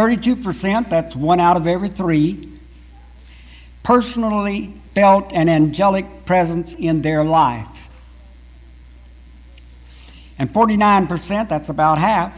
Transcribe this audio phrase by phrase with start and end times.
[0.00, 2.50] 32%, that's one out of every three,
[3.82, 7.68] personally felt an angelic presence in their life.
[10.38, 12.32] And 49%, that's about half,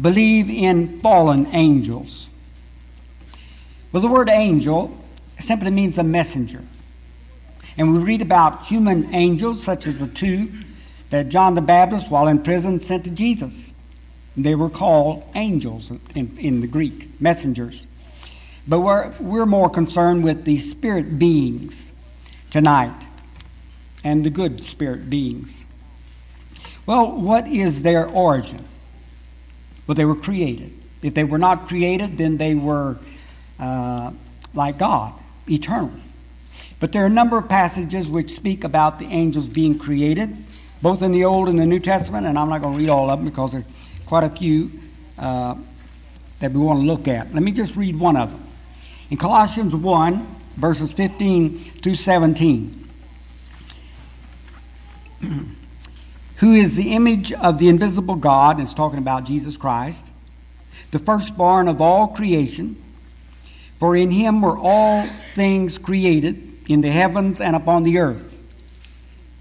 [0.00, 2.30] believe in fallen angels.
[3.92, 4.90] Well, the word angel
[5.38, 6.62] simply means a messenger.
[7.76, 10.52] And we read about human angels, such as the two
[11.10, 13.71] that John the Baptist, while in prison, sent to Jesus.
[14.36, 17.86] They were called angels in, in the Greek, messengers.
[18.66, 21.90] But we're, we're more concerned with the spirit beings
[22.50, 22.94] tonight
[24.04, 25.64] and the good spirit beings.
[26.86, 28.64] Well, what is their origin?
[29.86, 30.78] Well, they were created.
[31.02, 32.98] If they were not created, then they were
[33.58, 34.12] uh,
[34.54, 35.14] like God,
[35.48, 35.92] eternal.
[36.80, 40.36] But there are a number of passages which speak about the angels being created,
[40.80, 43.08] both in the Old and the New Testament, and I'm not going to read all
[43.08, 43.64] of them because there are
[44.12, 44.70] quite a few
[45.16, 45.54] uh,
[46.38, 47.32] that we want to look at.
[47.32, 48.46] Let me just read one of them.
[49.08, 52.90] In Colossians 1, verses 15 through 17.
[56.36, 60.04] who is the image of the invisible God, it's talking about Jesus Christ,
[60.90, 62.76] the firstborn of all creation.
[63.80, 68.42] For in him were all things created, in the heavens and upon the earth.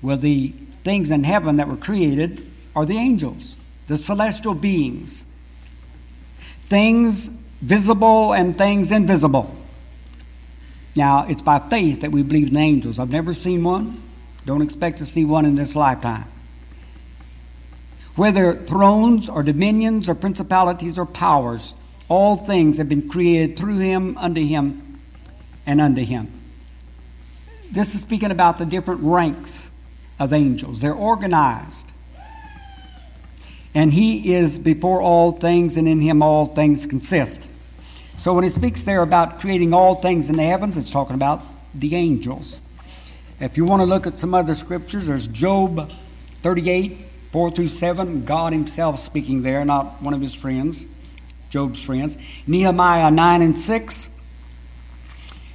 [0.02, 0.54] Well, the
[0.86, 3.58] things in heaven that were created are the angels,
[3.92, 5.26] the celestial beings,
[6.70, 7.30] things
[7.62, 9.56] visible and things invisible.
[10.96, 13.00] Now, it's by faith that we believe in angels.
[13.00, 14.02] I've never seen one,
[14.46, 16.26] don't expect to see one in this lifetime
[18.16, 21.74] whether thrones or dominions or principalities or powers,
[22.10, 25.00] all things have been created through him, unto him,
[25.66, 26.32] and unto him.
[27.72, 29.70] This is speaking about the different ranks
[30.20, 30.82] of angels.
[30.82, 31.91] They're organized.
[33.74, 37.48] And he is before all things, and in him all things consist.
[38.18, 41.42] So when he speaks there about creating all things in the heavens, it's talking about
[41.74, 42.60] the angels.
[43.40, 45.92] If you want to look at some other scriptures, there's Job
[46.44, 46.98] 38,
[47.32, 50.86] 4 through 7, God Himself speaking there, not one of His friends,
[51.50, 52.18] Job's friends.
[52.46, 54.08] Nehemiah 9 and 6,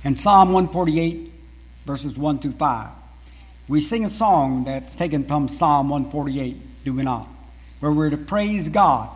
[0.02, 1.32] and Psalm 148,
[1.84, 2.91] verses 1 through 5.
[3.68, 7.28] We sing a song that's taken from Psalm 148, do we not?
[7.81, 9.10] Where we're to praise God.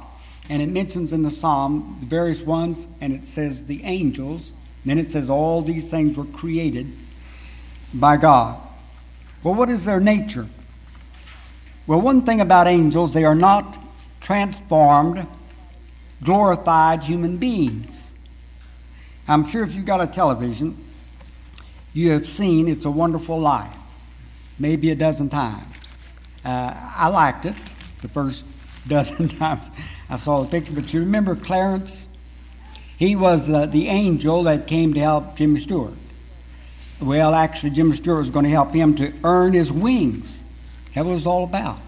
[0.48, 4.53] And it mentions in the psalm the various ones, and it says the angels.
[4.82, 6.93] and Then it says all these things were created
[7.94, 8.60] by God.
[9.43, 10.47] Well, what is their nature?
[11.87, 13.78] Well, one thing about angels, they are not
[14.20, 15.26] transformed,
[16.22, 18.15] glorified human beings.
[19.26, 20.84] I'm sure if you've got a television,
[21.93, 23.75] you have seen It's a Wonderful Life,
[24.59, 25.76] maybe a dozen times.
[26.44, 27.56] Uh, I liked it
[28.03, 28.44] the first
[28.87, 29.71] dozen times
[30.09, 32.06] I saw the picture, but you remember Clarence?
[32.99, 35.94] He was uh, the angel that came to help Jimmy Stewart.
[37.00, 40.44] Well, actually, Jimmy Stewart was going to help him to earn his wings.
[40.94, 41.78] That was all about.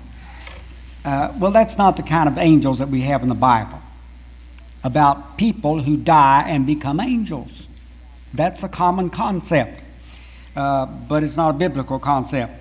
[1.04, 3.80] Uh, well, that's not the kind of angels that we have in the Bible.
[4.84, 7.68] About people who die and become angels.
[8.32, 9.82] That's a common concept,
[10.56, 12.54] uh, but it's not a biblical concept.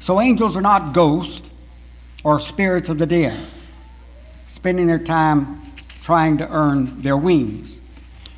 [0.00, 1.47] So, angels are not ghosts
[2.24, 3.38] or spirits of the dead,
[4.46, 5.62] spending their time
[6.02, 7.78] trying to earn their wings.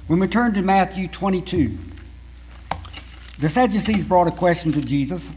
[0.06, 1.78] When we turn to Matthew 22,
[3.38, 5.30] the Sadducees brought a question to Jesus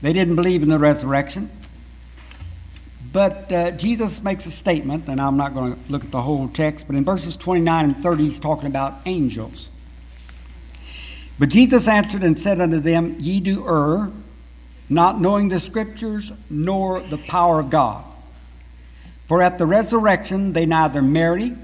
[0.00, 1.50] they didn't believe in the resurrection.
[3.12, 6.48] But uh, Jesus makes a statement, and I'm not going to look at the whole
[6.48, 9.70] text, but in verses 29 and 30, he's talking about angels.
[11.38, 14.10] But Jesus answered and said unto them, Ye do err,
[14.88, 18.04] not knowing the Scriptures nor the power of God.
[19.26, 21.54] For at the resurrection they neither marry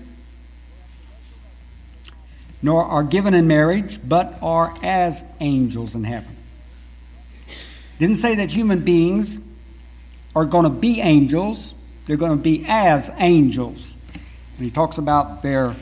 [2.62, 6.34] nor are given in marriage, but are as angels in heaven.
[7.98, 9.38] Didn't say that human beings
[10.34, 11.74] are going to be angels,
[12.06, 13.86] they're going to be as angels.
[14.56, 15.76] And he talks about their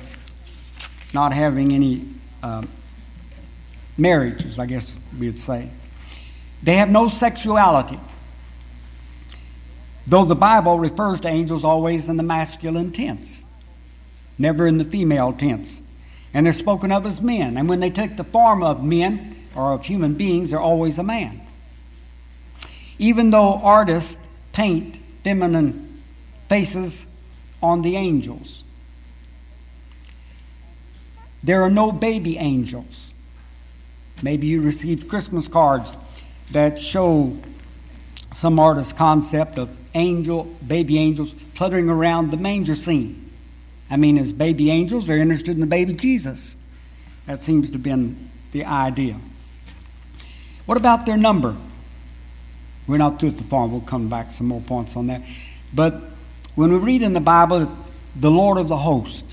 [1.13, 2.07] not having any
[2.43, 2.63] uh,
[3.97, 5.71] marriages, I guess we would say.
[6.63, 7.99] They have no sexuality.
[10.07, 13.43] Though the Bible refers to angels always in the masculine tense,
[14.39, 15.81] never in the female tense.
[16.35, 17.57] And they're spoken of as men.
[17.57, 21.03] And when they take the form of men or of human beings, they're always a
[21.03, 21.41] man.
[22.99, 24.17] Even though artists
[24.53, 26.03] paint feminine
[26.49, 27.07] faces
[27.63, 28.65] on the angels,
[31.43, 33.13] there are no baby angels.
[34.23, 35.97] Maybe you received Christmas cards
[36.53, 37.37] that show
[38.35, 43.31] some artist's concept of angel, baby angels fluttering around the manger scene.
[43.91, 46.57] I mean, as baby angels, they're interested in the baby Jesus.
[47.27, 49.19] That seems to have been the idea.
[50.67, 51.57] What about their number?
[52.87, 53.71] We're not through at the farm.
[53.73, 55.23] We'll come back some more points on that.
[55.73, 56.03] But
[56.55, 57.71] when we read in the Bible,
[58.17, 59.25] the Lord of the host.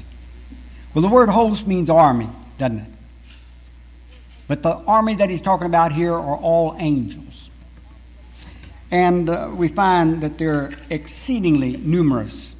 [0.93, 2.91] Well, the word host means army, doesn't it?
[4.49, 7.51] But the army that he's talking about here are all angels.
[8.89, 12.55] And uh, we find that they're exceedingly numerous.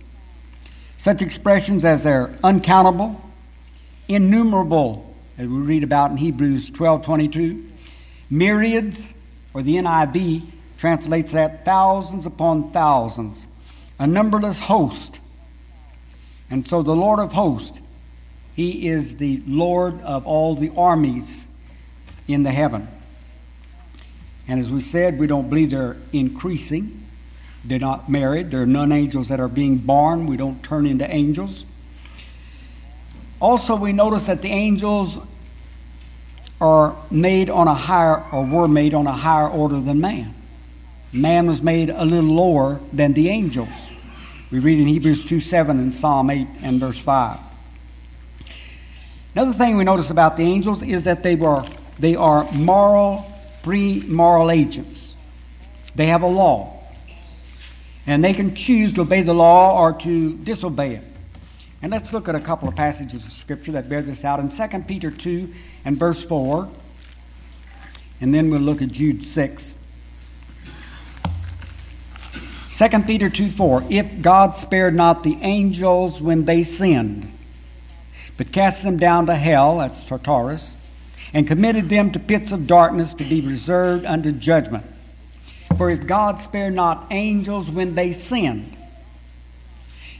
[0.97, 3.19] Such expressions as they're uncountable,
[4.07, 7.67] innumerable, as we read about in Hebrews 12:22,
[8.29, 8.99] myriads,
[9.55, 10.43] or the NIV
[10.77, 13.47] translates that thousands upon thousands,
[13.97, 15.21] a numberless host.
[16.51, 17.81] And so the Lord of hosts,
[18.55, 21.47] He is the Lord of all the armies
[22.29, 22.87] in the heaven.
[24.47, 27.05] And as we said, we don't believe they're increasing.
[27.65, 28.51] They're not married.
[28.51, 30.27] There are none angels that are being born.
[30.27, 31.65] We don't turn into angels.
[33.41, 35.17] Also, we notice that the angels
[36.61, 40.33] are made on a higher, or were made on a higher order than man.
[41.11, 43.69] Man was made a little lower than the angels.
[44.51, 47.39] We read in Hebrews 2 7 and Psalm 8 and verse 5.
[49.35, 51.63] Another thing we notice about the angels is that they were
[51.99, 53.25] they are moral,
[53.63, 55.15] free moral agents.
[55.95, 56.75] They have a law.
[58.07, 61.03] And they can choose to obey the law or to disobey it.
[61.81, 64.39] And let's look at a couple of passages of Scripture that bear this out.
[64.39, 65.53] In 2 Peter 2
[65.85, 66.69] and verse 4,
[68.21, 69.75] and then we'll look at Jude 6.
[72.77, 77.31] 2 Peter 2 4, If God spared not the angels when they sinned,
[78.37, 80.77] but cast them down to hell, that's Tartarus,
[81.33, 84.85] and committed them to pits of darkness to be reserved unto judgment.
[85.77, 88.75] For if God spared not angels when they sinned,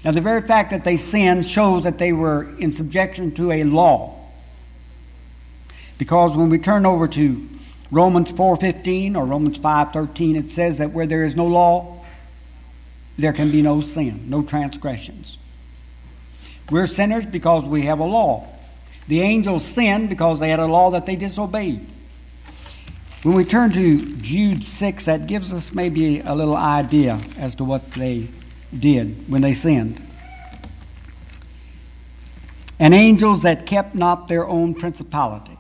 [0.04, 3.64] now the very fact that they sinned shows that they were in subjection to a
[3.64, 4.16] law.
[5.98, 7.50] Because when we turn over to
[7.92, 12.00] Romans 4:15 or Romans 5:13 it says that where there is no law
[13.20, 15.38] there can be no sin, no transgressions.
[16.72, 18.48] We're sinners because we have a law.
[19.10, 21.84] The angels sinned because they had a law that they disobeyed.
[23.24, 27.64] When we turn to Jude 6, that gives us maybe a little idea as to
[27.64, 28.30] what they
[28.78, 30.00] did when they sinned.
[32.78, 35.58] And angels that kept not their own principality.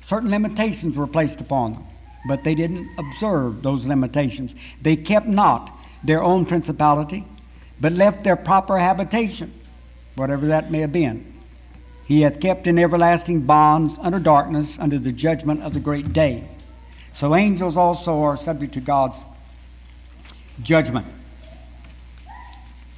[0.00, 1.84] Certain limitations were placed upon them,
[2.26, 4.54] but they didn't observe those limitations.
[4.80, 5.70] They kept not
[6.02, 7.26] their own principality,
[7.78, 9.52] but left their proper habitation,
[10.14, 11.31] whatever that may have been.
[12.04, 16.48] He hath kept in everlasting bonds under darkness under the judgment of the great day.
[17.14, 19.20] So angels also are subject to God's
[20.62, 21.06] judgment.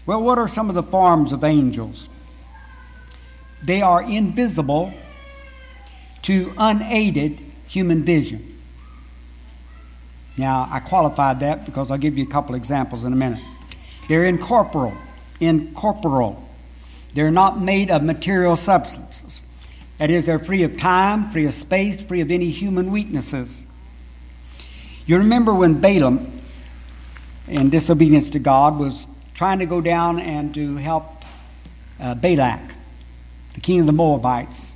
[0.06, 2.08] Well, what are some of the forms of angels?
[3.62, 4.92] They are invisible
[6.22, 8.60] to unaided human vision.
[10.36, 13.42] Now, I qualified that because I'll give you a couple examples in a minute.
[14.08, 14.96] They're incorporeal,
[15.40, 16.43] incorporeal
[17.14, 19.40] they're not made of material substances.
[19.98, 23.64] That is, they're free of time, free of space, free of any human weaknesses.
[25.06, 26.40] You remember when Balaam,
[27.46, 31.04] in disobedience to God, was trying to go down and to help
[32.00, 32.60] uh, Balak,
[33.54, 34.72] the king of the Moabites,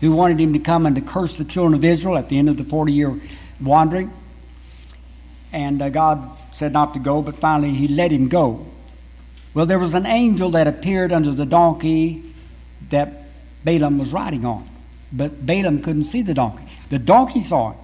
[0.00, 2.50] who wanted him to come and to curse the children of Israel at the end
[2.50, 3.18] of the 40 year
[3.60, 4.12] wandering.
[5.52, 8.66] And uh, God said not to go, but finally he let him go.
[9.58, 12.32] Well, there was an angel that appeared under the donkey
[12.90, 13.24] that
[13.64, 14.70] Balaam was riding on.
[15.12, 16.62] But Balaam couldn't see the donkey.
[16.90, 17.76] The donkey saw it.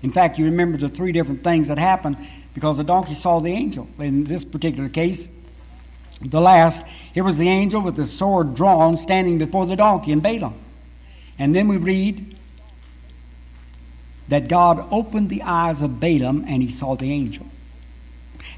[0.00, 2.16] In fact, you remember the three different things that happened
[2.54, 3.86] because the donkey saw the angel.
[3.98, 5.28] In this particular case,
[6.22, 6.82] the last,
[7.12, 10.54] here was the angel with the sword drawn standing before the donkey and Balaam.
[11.38, 12.38] And then we read
[14.28, 17.44] that God opened the eyes of Balaam and he saw the angel.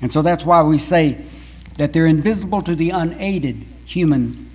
[0.00, 1.26] And so that's why we say
[1.78, 4.50] that they're invisible to the unaided human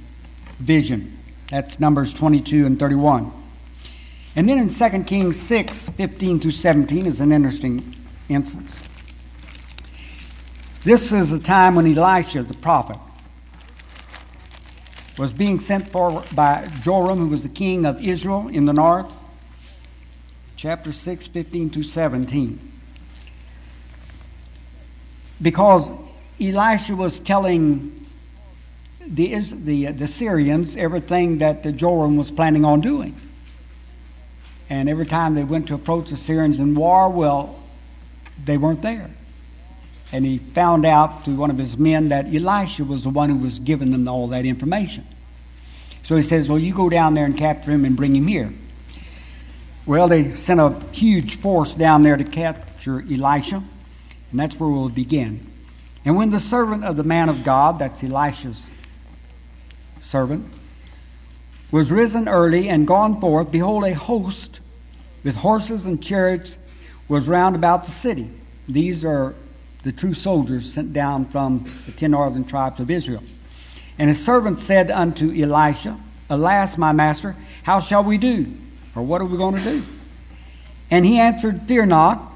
[0.60, 1.18] vision.
[1.50, 3.32] That's Numbers 22 and 31.
[4.36, 7.96] And then in 2 Kings 6, 15 through 17 is an interesting
[8.30, 8.84] instance.
[10.84, 12.98] This is the time when Elisha, the prophet,
[15.18, 19.12] was being sent for by Joram, who was the king of Israel in the north.
[20.58, 22.72] Chapter 6, 15 to 17.
[25.42, 25.92] Because
[26.39, 28.08] Elisha was telling
[29.06, 33.20] the, the, uh, the Syrians everything that the Joram was planning on doing.
[34.70, 37.62] And every time they went to approach the Syrians in war, well,
[38.44, 39.10] they weren't there.
[40.12, 43.38] and he found out through one of his men that Elisha was the one who
[43.38, 45.06] was giving them all that information.
[46.04, 48.54] So he says, Well, you go down there and capture him and bring him here.
[49.86, 53.63] Well, they sent a huge force down there to capture Elisha,
[54.32, 55.51] and that's where we'll begin.
[56.06, 58.62] And when the servant of the man of God, that's Elisha's
[60.00, 60.54] servant,
[61.72, 64.60] was risen early and gone forth, behold, a host
[65.24, 66.58] with horses and chariots
[67.08, 68.30] was round about the city.
[68.68, 69.34] These are
[69.84, 73.24] the true soldiers sent down from the ten northern tribes of Israel.
[73.98, 78.52] And his servant said unto Elisha, Alas, my master, how shall we do?
[78.96, 79.84] Or what are we going to do?
[80.92, 82.32] And he answered, Fear not,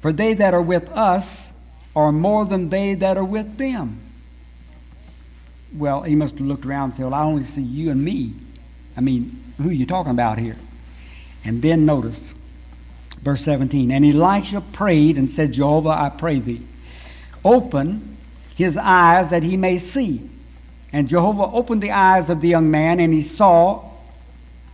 [0.00, 1.49] for they that are with us
[1.94, 4.00] are more than they that are with them.
[5.72, 8.34] Well, he must have looked around and said, Well, I only see you and me.
[8.96, 10.56] I mean, who are you talking about here?
[11.44, 12.34] And then notice
[13.22, 13.90] verse 17.
[13.90, 16.66] And Elisha prayed and said, Jehovah, I pray thee,
[17.44, 18.16] open
[18.56, 20.28] his eyes that he may see.
[20.92, 23.88] And Jehovah opened the eyes of the young man, and he saw,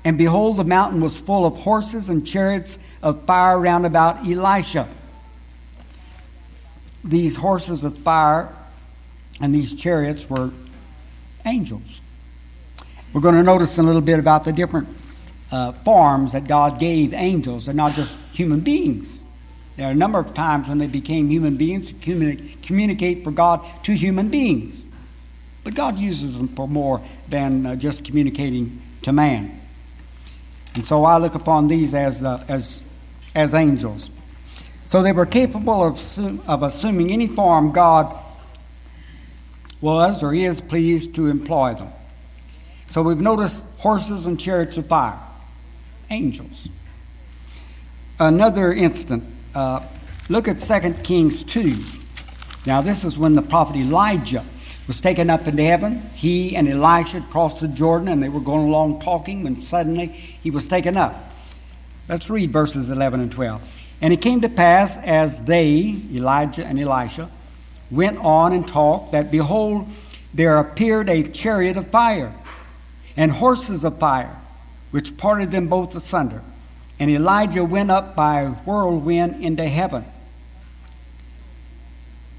[0.05, 4.89] and behold, the mountain was full of horses and chariots of fire round about Elisha.
[7.07, 8.53] These horses of fire
[9.41, 10.51] and these chariots were
[11.45, 12.01] angels.
[13.13, 14.89] We're going to notice a little bit about the different
[15.51, 17.67] uh, forms that God gave angels.
[17.67, 19.21] They're not just human beings.
[19.77, 23.31] There are a number of times when they became human beings to communi- communicate for
[23.31, 24.87] God to human beings.
[25.65, 29.61] But God uses them for more than uh, just communicating to man.
[30.75, 32.83] And so I look upon these as, uh, as,
[33.35, 34.11] as angels.
[34.87, 38.17] So they were capable of, of assuming any form God
[39.81, 41.91] was or is pleased to employ them.
[42.89, 45.19] So we've noticed horses and chariots of fire
[46.09, 46.69] angels.
[48.21, 49.25] Another instant,
[49.55, 49.85] uh,
[50.29, 51.75] look at 2 Kings 2.
[52.65, 54.45] Now, this is when the prophet Elijah
[54.87, 56.01] was taken up into heaven.
[56.15, 60.51] He and Elisha crossed the Jordan and they were going along talking when suddenly he
[60.51, 61.15] was taken up.
[62.09, 63.61] Let's read verses 11 and 12.
[64.01, 67.31] And it came to pass as they, Elijah and Elisha,
[67.91, 69.89] went on and talked, that behold,
[70.35, 72.35] there appeared a chariot of fire
[73.17, 74.37] and horses of fire
[74.91, 76.43] which parted them both asunder.
[76.99, 80.05] And Elijah went up by a whirlwind into heaven.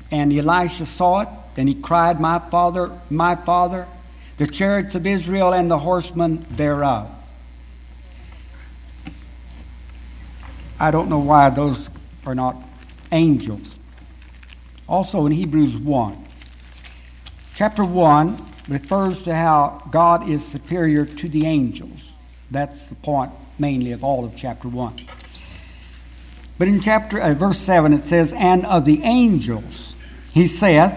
[0.09, 1.29] And Elisha saw it.
[1.55, 3.87] Then he cried, My father, my father,
[4.37, 7.09] the chariots of Israel and the horsemen thereof.
[10.79, 11.89] I don't know why those
[12.25, 12.55] are not
[13.11, 13.75] angels.
[14.87, 16.25] Also in Hebrews 1.
[17.55, 21.99] Chapter 1 refers to how God is superior to the angels.
[22.51, 25.07] That's the point mainly of all of chapter 1.
[26.57, 29.95] But in chapter uh, verse 7 it says, And of the angels
[30.33, 30.93] he saith,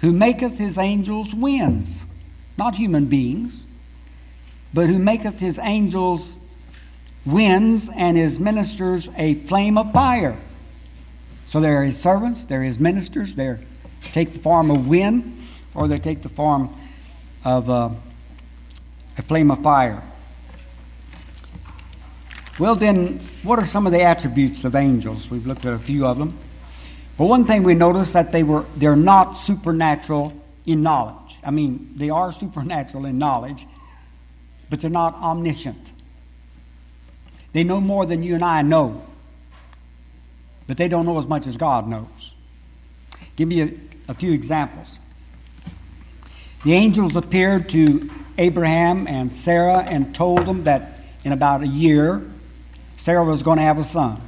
[0.00, 2.04] Who maketh his angels winds,
[2.58, 3.66] not human beings,
[4.74, 6.36] but who maketh his angels
[7.26, 10.38] winds and his ministers a flame of fire.
[11.48, 13.58] So there are his servants, there are his ministers, they
[14.12, 16.74] take the form of wind, or they take the form
[17.44, 17.90] of uh,
[19.18, 20.02] a flame of fire.
[22.58, 25.30] Well, then, what are some of the attributes of angels?
[25.30, 26.38] We've looked at a few of them.
[27.16, 30.32] Well, one thing we notice that they were they're not supernatural
[30.66, 31.36] in knowledge.
[31.42, 33.66] I mean, they are supernatural in knowledge,
[34.68, 35.90] but they're not omniscient.
[37.52, 39.04] They know more than you and I know,
[40.66, 42.32] but they don't know as much as God knows.
[43.36, 43.72] Give me a,
[44.08, 44.98] a few examples.
[46.64, 52.22] The angels appeared to Abraham and Sarah and told them that in about a year
[52.96, 54.20] Sarah was going to have a son.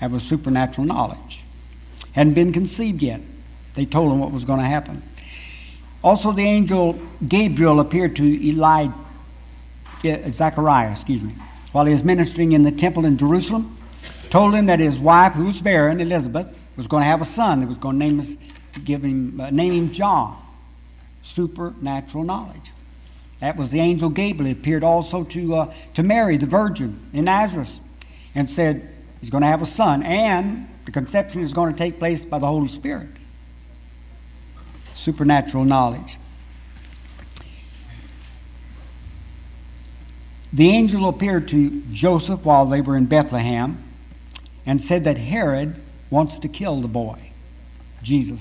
[0.00, 1.42] That was supernatural knowledge.
[2.12, 3.20] Hadn't been conceived yet.
[3.76, 5.02] They told him what was going to happen.
[6.02, 8.88] Also, the angel Gabriel appeared to Eli,
[10.32, 11.34] Zechariah, excuse me,
[11.72, 13.76] while he was ministering in the temple in Jerusalem.
[14.30, 17.60] Told him that his wife, who was barren, Elizabeth, was going to have a son.
[17.60, 18.36] He was going to name, his,
[18.84, 20.42] give him, uh, name him John.
[21.22, 22.72] Supernatural knowledge.
[23.40, 24.46] That was the angel Gabriel.
[24.46, 27.78] He appeared also to, uh, to Mary, the virgin, in Nazareth,
[28.34, 28.88] and said
[29.20, 32.38] he's going to have a son, and the conception is going to take place by
[32.38, 33.08] the Holy Spirit.
[34.94, 36.18] Supernatural knowledge.
[40.56, 43.84] The angel appeared to Joseph while they were in Bethlehem
[44.64, 47.30] and said that Herod wants to kill the boy,
[48.02, 48.40] Jesus.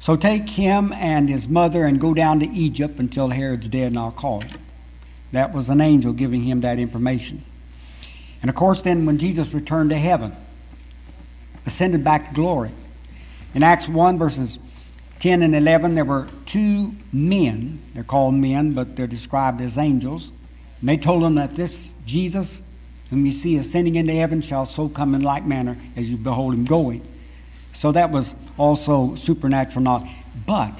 [0.00, 3.98] So take him and his mother and go down to Egypt until Herod's dead, and
[4.00, 4.58] I'll call you.
[5.30, 7.44] That was an angel giving him that information.
[8.42, 10.34] And of course, then when Jesus returned to heaven,
[11.66, 12.72] ascended back to glory.
[13.54, 14.58] In Acts 1, verses
[15.20, 17.80] 10 and 11, there were two men.
[17.94, 20.32] They're called men, but they're described as angels.
[20.84, 22.60] And they told them that this Jesus,
[23.08, 26.52] whom you see ascending into heaven, shall so come in like manner as you behold
[26.52, 27.00] him going.
[27.72, 30.10] So that was also supernatural knowledge.
[30.46, 30.78] But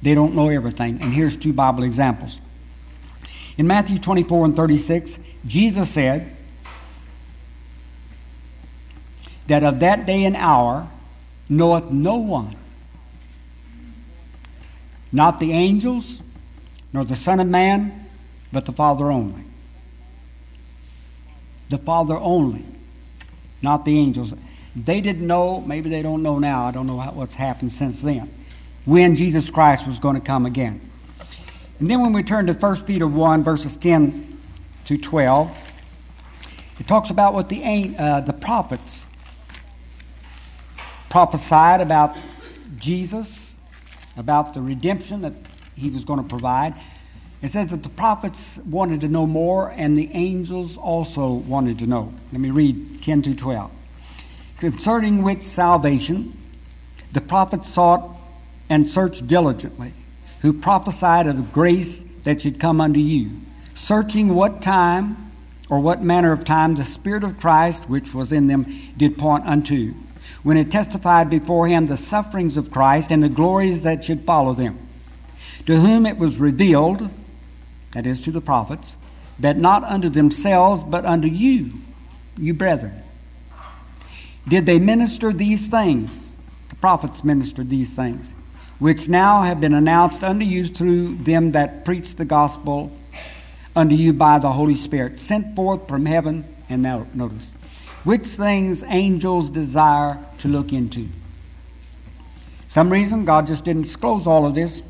[0.00, 1.02] they don't know everything.
[1.02, 2.38] And here's two Bible examples.
[3.56, 6.36] In Matthew 24 and 36, Jesus said
[9.48, 10.88] that of that day and hour
[11.48, 12.54] knoweth no one,
[15.10, 16.20] not the angels,
[16.92, 18.06] nor the Son of Man,
[18.52, 19.44] but the Father only.
[21.68, 22.64] The Father only,
[23.60, 24.32] not the angels.
[24.74, 28.32] They didn't know, maybe they don't know now, I don't know what's happened since then,
[28.84, 30.80] when Jesus Christ was going to come again.
[31.78, 34.40] And then when we turn to 1 Peter 1, verses 10
[34.86, 35.56] to 12,
[36.78, 39.04] it talks about what the, uh, the prophets
[41.10, 42.16] prophesied about
[42.76, 43.54] Jesus,
[44.16, 45.32] about the redemption that
[45.78, 46.74] he was going to provide.
[47.40, 51.86] It says that the prophets wanted to know more, and the angels also wanted to
[51.86, 52.12] know.
[52.32, 53.70] Let me read 10 to 12.
[54.58, 56.36] Concerning which salvation
[57.12, 58.16] the prophets sought
[58.68, 59.94] and searched diligently,
[60.40, 63.30] who prophesied of the grace that should come unto you,
[63.74, 65.32] searching what time
[65.70, 69.46] or what manner of time the Spirit of Christ which was in them did point
[69.46, 69.94] unto
[70.42, 74.54] when it testified before him the sufferings of Christ and the glories that should follow
[74.54, 74.87] them,
[75.66, 77.08] to whom it was revealed,
[77.92, 78.96] that is to the prophets,
[79.38, 81.72] that not unto themselves, but unto you,
[82.36, 83.02] you brethren,
[84.48, 86.10] did they minister these things.
[86.70, 88.32] The prophets ministered these things,
[88.78, 92.92] which now have been announced unto you through them that preach the gospel
[93.74, 96.44] unto you by the Holy Spirit, sent forth from heaven.
[96.68, 97.52] And now notice,
[98.04, 101.08] which things angels desire to look into.
[102.68, 104.82] Some reason God just didn't disclose all of this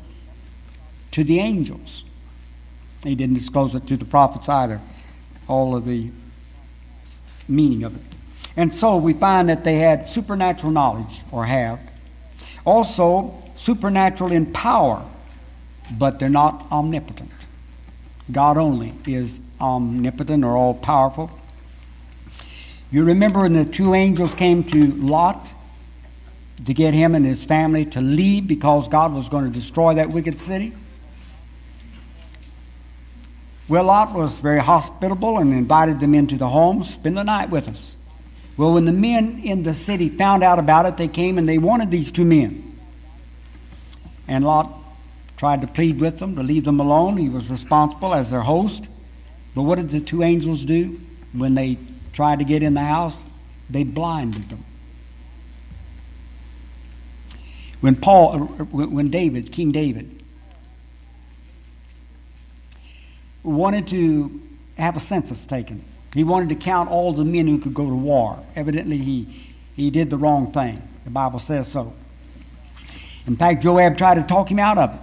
[1.11, 2.03] to the angels.
[3.03, 4.81] He didn't disclose it to the prophets either,
[5.47, 6.11] all of the
[7.47, 8.01] meaning of it.
[8.55, 11.79] And so we find that they had supernatural knowledge, or have.
[12.65, 15.05] Also, supernatural in power,
[15.97, 17.31] but they're not omnipotent.
[18.31, 21.31] God only is omnipotent or all powerful.
[22.91, 25.47] You remember when the two angels came to Lot
[26.65, 30.09] to get him and his family to leave because God was going to destroy that
[30.09, 30.73] wicked city?
[33.69, 37.67] Well, Lot was very hospitable and invited them into the home, spend the night with
[37.67, 37.95] us.
[38.57, 41.59] Well, when the men in the city found out about it, they came and they
[41.59, 42.77] wanted these two men.
[44.27, 44.73] And Lot
[45.37, 47.17] tried to plead with them to leave them alone.
[47.17, 48.87] He was responsible as their host.
[49.53, 50.99] But what did the two angels do
[51.31, 51.77] when they
[52.11, 53.15] tried to get in the house,
[53.69, 54.65] they blinded them.
[57.81, 60.18] When Paul, when David, King David,
[63.43, 64.41] wanted to
[64.77, 67.95] have a census taken, he wanted to count all the men who could go to
[67.95, 68.43] war.
[68.55, 70.81] Evidently, he, he did the wrong thing.
[71.03, 71.93] The Bible says so.
[73.27, 74.99] In fact, Joab tried to talk him out of it.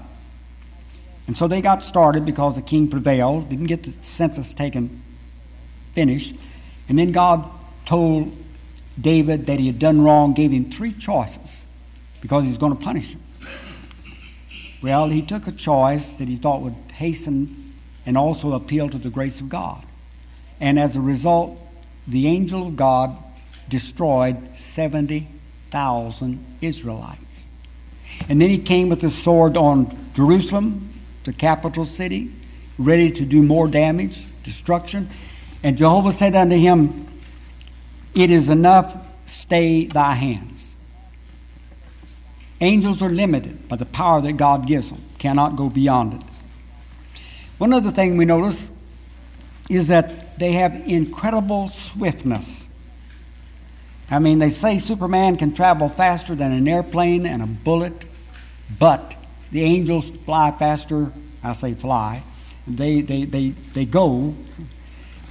[1.28, 5.02] And so they got started because the king prevailed, didn't get the census taken
[5.94, 6.34] finished.
[6.88, 7.50] And then God
[7.84, 8.36] told
[9.00, 11.64] David that he had done wrong, gave him three choices
[12.20, 13.22] because he was going to punish him.
[14.82, 17.65] Well, he took a choice that he thought would hasten
[18.06, 19.84] and also appeal to the grace of God.
[20.60, 21.58] And as a result,
[22.06, 23.16] the angel of God
[23.68, 27.20] destroyed 70,000 Israelites.
[28.28, 30.92] And then he came with his sword on Jerusalem,
[31.24, 32.30] the capital city,
[32.78, 35.10] ready to do more damage, destruction.
[35.62, 37.08] And Jehovah said unto him,
[38.14, 40.64] It is enough, stay thy hands.
[42.60, 46.22] Angels are limited by the power that God gives them, cannot go beyond it.
[47.58, 48.70] One other thing we notice
[49.68, 52.46] is that they have incredible swiftness.
[54.10, 58.04] I mean, they say Superman can travel faster than an airplane and a bullet,
[58.78, 59.14] but
[59.50, 61.12] the angels fly faster.
[61.42, 62.22] I say fly.
[62.66, 64.34] They, they, they, they go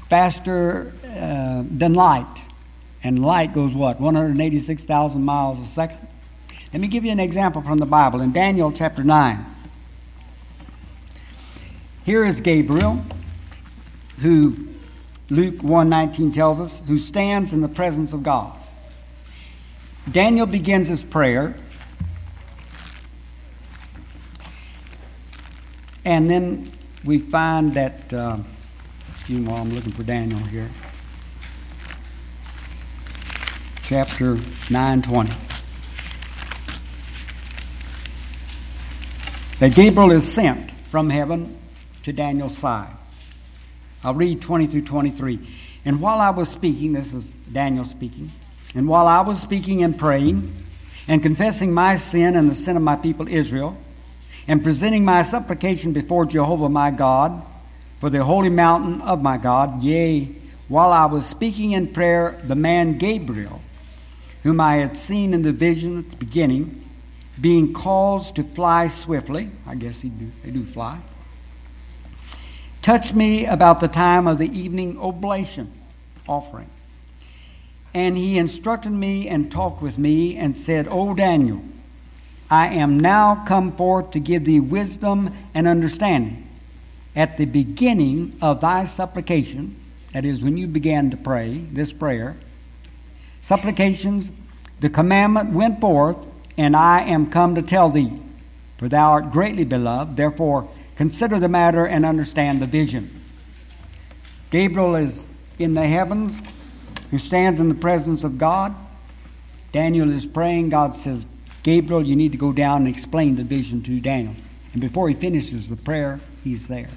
[0.10, 2.26] faster uh, than light.
[3.04, 4.00] And light goes what?
[4.00, 6.08] 186,000 miles a second?
[6.74, 8.22] Let me give you an example from the Bible.
[8.22, 9.55] In Daniel chapter 9,
[12.06, 13.04] here is Gabriel,
[14.22, 14.56] who
[15.30, 18.54] Luke 1:19 tells us, who stands in the presence of God.
[20.10, 21.56] Daniel begins his prayer,
[26.06, 26.72] and then
[27.04, 28.38] we find that uh,
[29.28, 30.70] you know, I'm looking for Daniel here.
[33.88, 34.36] chapter
[34.72, 35.32] 920.
[39.60, 41.60] That Gabriel is sent from heaven
[42.06, 42.96] to Daniel's side.
[44.04, 45.40] I'll read 20 through 23.
[45.86, 48.32] And while I was speaking, this is Daniel speaking,
[48.74, 50.64] and while I was speaking and praying,
[51.08, 53.78] and confessing my sin and the sin of my people Israel,
[54.48, 57.44] and presenting my supplication before Jehovah my God,
[58.00, 60.32] for the holy mountain of my God, yea,
[60.68, 63.62] while I was speaking in prayer, the man Gabriel,
[64.44, 66.84] whom I had seen in the vision at the beginning,
[67.40, 71.02] being caused to fly swiftly, I guess he do, they do fly,
[72.86, 75.74] touched me about the time of the evening oblation
[76.28, 76.70] offering.
[77.96, 81.64] And he instructed me and talked with me and said, O Daniel,
[82.48, 86.48] I am now come forth to give thee wisdom and understanding.
[87.16, 89.76] At the beginning of thy supplication,
[90.14, 92.38] that is, when you began to pray this prayer,
[93.42, 94.30] supplications,
[94.80, 96.18] the commandment went forth,
[96.56, 98.22] and I am come to tell thee.
[98.78, 103.22] For thou art greatly beloved, therefore consider the matter and understand the vision.
[104.50, 105.28] Gabriel is
[105.60, 106.40] in the heavens
[107.12, 108.76] who stands in the presence of God.
[109.72, 110.70] Daniel is praying.
[110.70, 111.26] God says,
[111.64, 114.36] Gabriel, you need to go down and explain the vision to Daniel.
[114.74, 116.90] And before he finishes the prayer, he's there.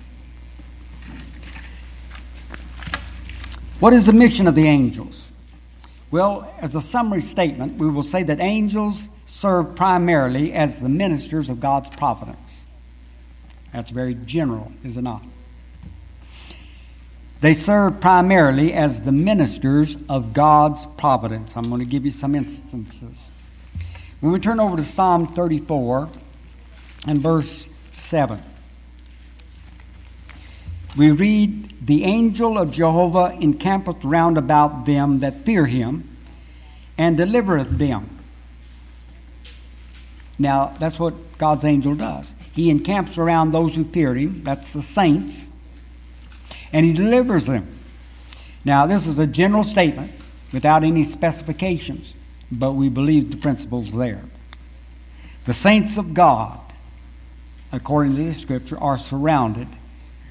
[3.80, 5.28] What is the mission of the angels?
[6.10, 11.48] Well, as a summary statement, we will say that angels serve primarily as the ministers
[11.48, 12.47] of God's providence.
[13.72, 15.22] That's very general, is it not?
[17.40, 21.52] They serve primarily as the ministers of God's providence.
[21.54, 23.30] I'm going to give you some instances.
[24.20, 26.10] When we turn over to Psalm 34
[27.06, 28.42] and verse 7,
[30.96, 36.16] we read, The angel of Jehovah encampeth round about them that fear him,
[36.96, 38.18] and delivereth them.
[40.38, 42.32] Now, that's what God's angel does.
[42.58, 45.32] He encamps around those who fear him, that's the saints,
[46.72, 47.78] and he delivers them.
[48.64, 50.10] Now, this is a general statement
[50.52, 52.14] without any specifications,
[52.50, 54.24] but we believe the principles there.
[55.46, 56.58] The saints of God,
[57.70, 59.68] according to the scripture, are surrounded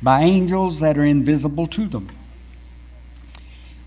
[0.02, 2.12] by angels that are invisible to them.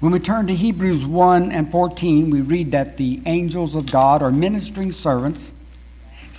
[0.01, 4.23] When we turn to Hebrews 1 and 14, we read that the angels of God
[4.23, 5.53] are ministering servants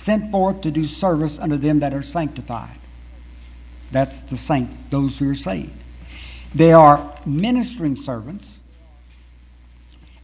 [0.04, 2.78] sent forth to do service unto them that are sanctified.
[3.90, 5.72] That's the saints, those who are saved.
[6.54, 8.60] They are ministering servants,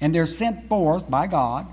[0.00, 1.66] and they're sent forth by God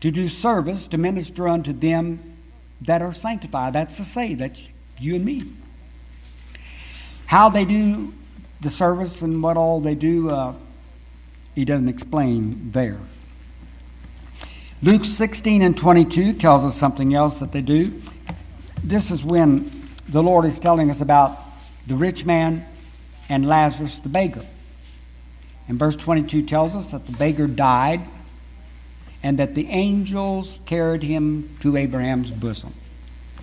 [0.00, 2.36] to do service to minister unto them
[2.82, 3.72] that are sanctified.
[3.72, 4.60] That's the say, that's
[4.98, 5.52] you and me.
[7.26, 8.14] How they do
[8.60, 10.54] the service and what all they do, uh,
[11.54, 13.00] he doesn't explain there.
[14.82, 18.02] Luke 16 and 22 tells us something else that they do.
[18.84, 21.38] This is when the Lord is telling us about
[21.86, 22.66] the rich man
[23.28, 24.44] and Lazarus the beggar.
[25.66, 28.06] And verse 22 tells us that the beggar died
[29.22, 32.74] and that the angels carried him to Abraham's bosom.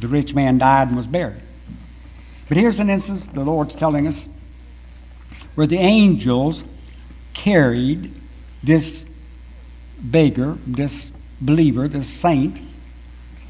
[0.02, 1.42] The rich man died and was buried.
[2.48, 4.28] But here's an instance the Lord's telling us
[5.56, 6.64] where the angels
[7.34, 8.14] carried
[8.62, 9.06] this
[10.00, 11.12] beggar, this
[11.46, 12.62] believer, the saint,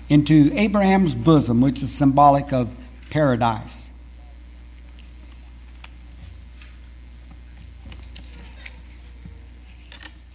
[0.09, 2.69] into Abraham's bosom, which is symbolic of
[3.09, 3.91] paradise.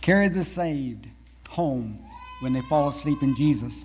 [0.00, 1.06] Carry the saved
[1.48, 1.98] home
[2.40, 3.84] when they fall asleep in Jesus.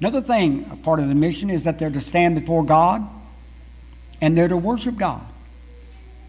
[0.00, 3.06] Another thing, a part of the mission, is that they're to stand before God
[4.20, 5.24] and they're to worship God.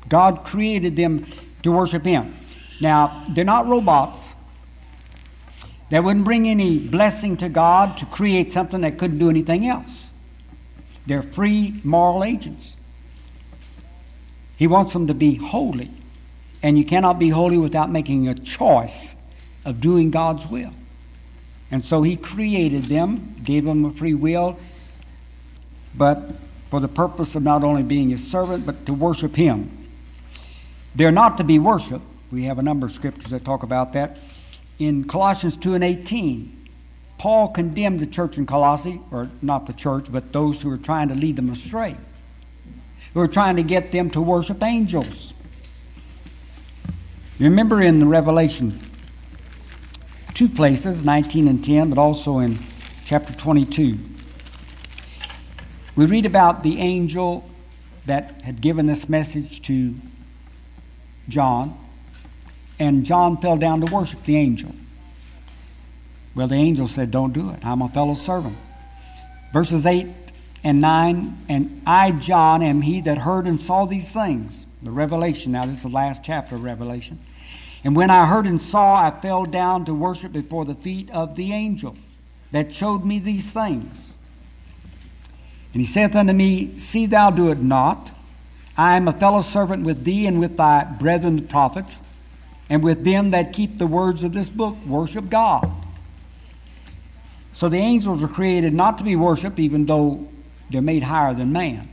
[0.07, 1.25] God created them
[1.63, 2.37] to worship Him.
[2.79, 4.33] Now, they're not robots.
[5.91, 10.07] That wouldn't bring any blessing to God to create something that couldn't do anything else.
[11.05, 12.77] They're free moral agents.
[14.55, 15.91] He wants them to be holy.
[16.63, 19.15] And you cannot be holy without making a choice
[19.65, 20.71] of doing God's will.
[21.69, 24.57] And so He created them, gave them a free will,
[25.93, 26.29] but
[26.69, 29.89] for the purpose of not only being His servant, but to worship Him.
[30.95, 32.05] They're not to be worshiped.
[32.31, 34.17] We have a number of scriptures that talk about that.
[34.81, 36.67] In Colossians 2 and 18,
[37.19, 41.09] Paul condemned the church in Colossae, or not the church, but those who were trying
[41.09, 41.95] to lead them astray,
[43.13, 45.35] who were trying to get them to worship angels.
[47.37, 48.89] Remember in the Revelation,
[50.33, 52.65] two places, 19 and 10, but also in
[53.05, 53.99] chapter 22,
[55.95, 57.47] we read about the angel
[58.07, 59.93] that had given this message to
[61.29, 61.77] John,
[62.81, 64.73] and John fell down to worship the angel.
[66.33, 67.63] Well, the angel said, Don't do it.
[67.63, 68.57] I'm a fellow servant.
[69.53, 70.07] Verses 8
[70.63, 74.65] and 9 And I, John, am he that heard and saw these things.
[74.81, 75.51] The Revelation.
[75.51, 77.19] Now, this is the last chapter of Revelation.
[77.83, 81.35] And when I heard and saw, I fell down to worship before the feet of
[81.35, 81.95] the angel
[82.49, 84.15] that showed me these things.
[85.73, 88.11] And he saith unto me, See thou do it not.
[88.75, 92.01] I am a fellow servant with thee and with thy brethren the prophets,
[92.71, 95.69] and with them that keep the words of this book, worship God.
[97.51, 100.29] So the angels are created not to be worshiped, even though
[100.69, 101.89] they're made higher than man.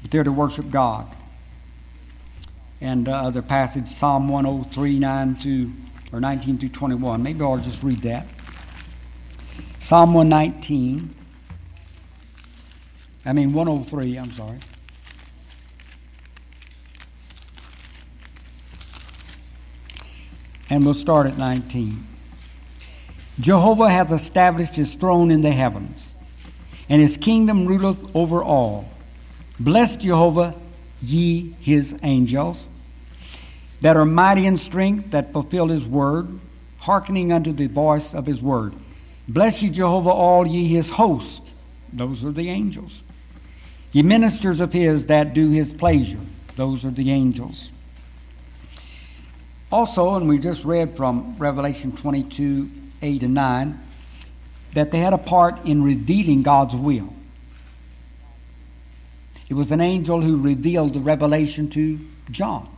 [0.00, 1.14] But they're to worship God.
[2.80, 5.70] And uh, other passage, Psalm 103, 9 to,
[6.10, 7.22] or 19 through 21.
[7.22, 8.26] Maybe I'll just read that.
[9.80, 11.14] Psalm 119.
[13.26, 14.60] I mean 103, I'm sorry.
[20.70, 22.06] And we'll start at 19.
[23.40, 26.14] Jehovah hath established his throne in the heavens,
[26.88, 28.88] and his kingdom ruleth over all.
[29.60, 30.54] Bless Jehovah,
[31.00, 32.68] ye his angels,
[33.80, 36.40] that are mighty in strength, that fulfill his word,
[36.78, 38.74] hearkening unto the voice of his word.
[39.28, 41.42] Bless ye Jehovah, all ye his host.
[41.92, 43.02] Those are the angels.
[43.92, 46.20] Ye ministers of his that do his pleasure.
[46.56, 47.70] Those are the angels.
[49.70, 52.70] Also, and we just read from Revelation 22,
[53.02, 53.80] 8 and 9,
[54.74, 57.12] that they had a part in revealing God's will.
[59.48, 61.98] It was an angel who revealed the revelation to
[62.30, 62.68] John.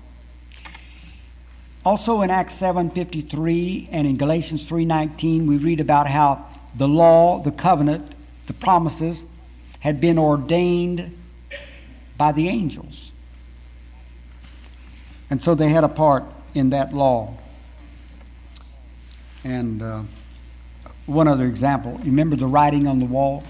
[1.84, 6.44] Also in Acts 7:53 and in Galatians 3:19 we read about how
[6.76, 8.14] the law, the covenant,
[8.46, 9.24] the promises
[9.80, 11.16] had been ordained
[12.16, 13.12] by the angels.
[15.30, 17.34] And so they had a part in that law.
[19.44, 20.02] And uh,
[21.06, 21.92] one other example.
[21.98, 23.44] You remember the writing on the wall?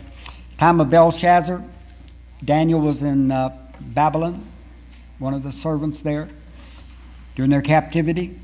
[0.58, 1.62] Time of Belshazzar,
[2.44, 4.46] Daniel was in uh, Babylon,
[5.18, 6.28] one of the servants there,
[7.34, 8.38] during their captivity.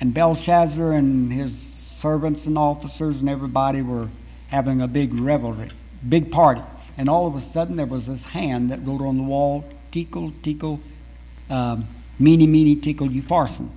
[0.00, 1.58] And Belshazzar and his
[2.00, 4.08] servants and officers and everybody were
[4.48, 5.70] having a big revelry,
[6.08, 6.62] big party.
[6.96, 10.32] And all of a sudden there was this hand that wrote on the wall, Tekel,
[10.42, 10.80] Tekel,
[11.48, 11.86] um,
[12.20, 13.70] Mene, Tekel you Upharsin.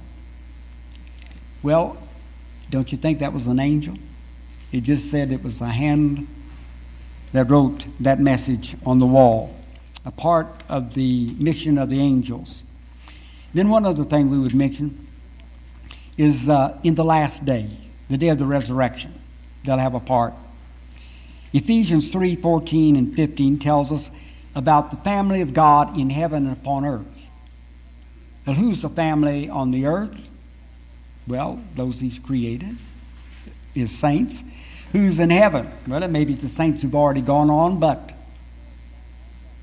[1.63, 1.97] Well,
[2.69, 3.97] don't you think that was an angel?
[4.71, 6.27] It just said it was a hand
[7.31, 9.55] that wrote that message on the wall,
[10.05, 12.63] a part of the mission of the angels.
[13.53, 15.07] Then one other thing we would mention
[16.17, 17.69] is uh, in the last day,
[18.09, 19.19] the day of the resurrection,
[19.63, 20.33] they'll have a part.
[21.53, 24.09] Ephesians 3 14 and 15 tells us
[24.55, 27.05] about the family of God in heaven and upon earth.
[28.45, 30.29] Well, who's the family on the earth?
[31.27, 32.77] Well, those he's created,
[33.73, 34.43] his saints.
[34.91, 35.71] Who's in heaven?
[35.87, 38.11] Well, it may be the saints who've already gone on, but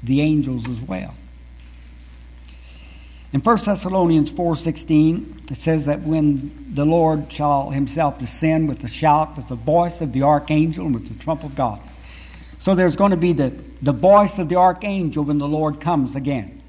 [0.03, 1.15] the angels as well.
[3.33, 8.89] In 1 Thessalonians 4.16, it says that when the Lord shall himself descend with a
[8.89, 11.81] shout, with the voice of the archangel, and with the trump of God.
[12.59, 16.17] So there's going to be the, the voice of the archangel when the Lord comes
[16.17, 16.60] again.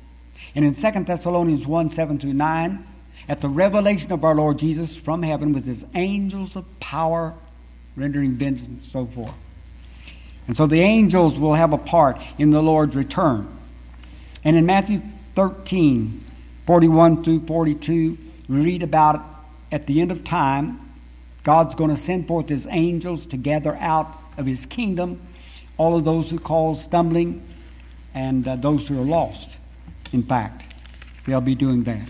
[0.55, 2.87] And in 2 Thessalonians 1, 7 through 9,
[3.27, 7.33] at the revelation of our Lord Jesus from heaven with his angels of power,
[7.95, 9.33] rendering vengeance and so forth.
[10.47, 13.47] And so the angels will have a part in the Lord's return.
[14.43, 15.01] And in Matthew
[15.35, 16.25] 13,
[16.65, 18.17] 41 through 42,
[18.49, 19.23] we read about
[19.71, 20.79] at the end of time,
[21.43, 25.21] God's going to send forth his angels to gather out of his kingdom
[25.77, 27.47] all of those who cause stumbling
[28.13, 29.57] and uh, those who are lost.
[30.11, 30.63] In fact,
[31.25, 32.07] they'll be doing that.